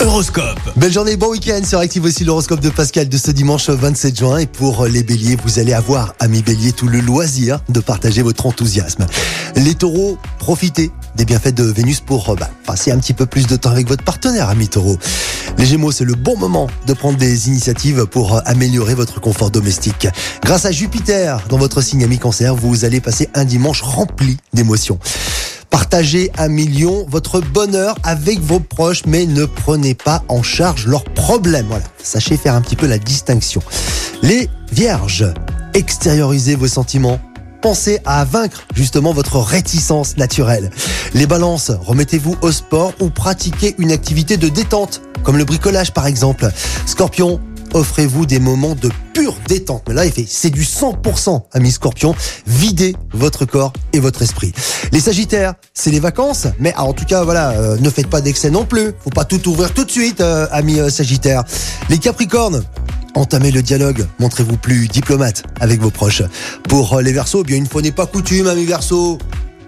[0.00, 0.58] Horoscope.
[0.76, 4.38] Belle journée, bon week-end sur Active aussi l'horoscope de Pascal de ce dimanche 27 juin.
[4.38, 8.46] Et pour les béliers, vous allez avoir, amis béliers, tout le loisir de partager votre
[8.46, 9.06] enthousiasme.
[9.56, 13.56] Les taureaux, profitez des bienfaits de Vénus pour bah, passer un petit peu plus de
[13.56, 14.98] temps avec votre partenaire, amis taureaux.
[15.58, 20.08] Les gémeaux, c'est le bon moment de prendre des initiatives pour améliorer votre confort domestique.
[20.42, 24.98] Grâce à Jupiter, dans votre signe ami cancer, vous allez passer un dimanche rempli d'émotions.
[25.70, 31.04] Partagez un million votre bonheur avec vos proches, mais ne prenez pas en charge leurs
[31.04, 31.66] problèmes.
[31.68, 33.62] Voilà, sachez faire un petit peu la distinction.
[34.22, 35.32] Les vierges,
[35.74, 37.20] extériorisez vos sentiments.
[37.62, 40.70] Pensez à vaincre justement votre réticence naturelle.
[41.14, 46.06] Les balances, remettez-vous au sport ou pratiquez une activité de détente, comme le bricolage par
[46.06, 46.50] exemple.
[46.86, 47.40] Scorpion,
[47.74, 49.82] offrez-vous des moments de pure détente.
[49.88, 52.14] Mais là, c'est du 100%, amis scorpion.
[52.46, 54.52] Videz votre corps et votre esprit.
[54.92, 56.46] Les sagittaires, c'est les vacances.
[56.58, 58.92] Mais ah, en tout cas, voilà, euh, ne faites pas d'excès non plus.
[59.02, 60.88] Faut pas tout ouvrir tout de suite, euh, amis euh.
[61.88, 62.62] Les capricornes,
[63.16, 66.22] Entamez le dialogue, montrez-vous plus diplomate avec vos proches.
[66.68, 69.18] Pour euh, les versos, bien une fois n'est pas coutume, amis versos.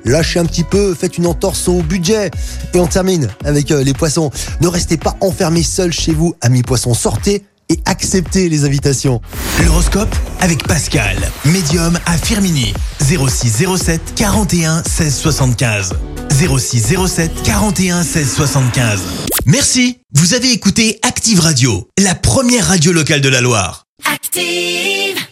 [0.04, 2.30] Lâchez un petit peu, faites une entorse au budget.
[2.72, 4.30] Et on termine avec les poissons.
[4.60, 6.94] Ne restez pas enfermés seuls chez vous, amis poissons.
[6.94, 9.20] Sortez et acceptez les invitations.
[9.64, 12.74] L'horoscope avec Pascal, médium à Firmini.
[13.00, 15.94] 06 07 41 16 75.
[16.30, 19.00] 06 07 41 16 75.
[19.46, 19.98] Merci.
[20.14, 23.86] Vous avez écouté Active Radio, la première radio locale de la Loire.
[24.12, 25.22] Active.